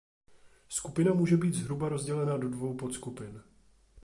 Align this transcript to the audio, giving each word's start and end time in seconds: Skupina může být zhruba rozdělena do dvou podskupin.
Skupina 0.69 1.13
může 1.13 1.37
být 1.37 1.53
zhruba 1.53 1.89
rozdělena 1.89 2.37
do 2.37 2.49
dvou 2.49 2.77
podskupin. 2.77 3.41